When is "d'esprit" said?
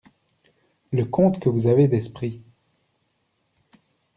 1.87-2.41